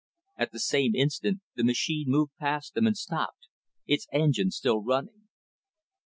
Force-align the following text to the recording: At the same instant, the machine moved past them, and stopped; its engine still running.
At 0.35 0.51
the 0.51 0.57
same 0.59 0.95
instant, 0.95 1.41
the 1.55 1.63
machine 1.63 2.05
moved 2.07 2.31
past 2.39 2.73
them, 2.73 2.87
and 2.87 2.97
stopped; 2.97 3.45
its 3.85 4.07
engine 4.11 4.49
still 4.49 4.81
running. 4.81 5.27